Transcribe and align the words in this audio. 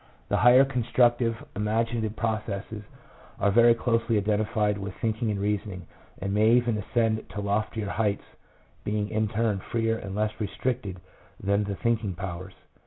The 0.29 0.37
higher, 0.37 0.65
constructive, 0.65 1.45
imaginative 1.55 2.15
processes 2.15 2.81
are 3.39 3.51
very 3.51 3.75
closely 3.75 4.17
identified 4.17 4.79
with 4.79 4.95
thinking 4.95 5.29
and 5.29 5.39
reasoning, 5.39 5.85
and 6.19 6.33
may 6.33 6.53
even 6.53 6.75
ascend 6.75 7.29
to 7.29 7.39
loftier 7.39 7.87
heights, 7.87 8.25
being 8.83 9.09
in 9.11 9.27
turn 9.27 9.59
freer 9.59 9.97
and 9.99 10.15
less 10.15 10.31
restricted 10.41 10.99
than 11.39 11.65
the 11.65 11.75
think 11.75 12.03
ing 12.03 12.15
powers. 12.15 12.55